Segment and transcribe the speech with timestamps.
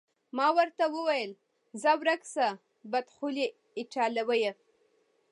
[0.37, 1.31] ما ورته وویل:
[1.81, 2.47] ځه ورک شه،
[2.91, 3.45] بدخولې
[3.79, 4.53] ایټالویه.